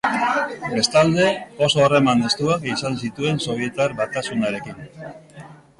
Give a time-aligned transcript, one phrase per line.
[0.75, 1.27] Bestalde,
[1.67, 4.87] oso harreman estuak izan zituen Sobietar Batasunarekin.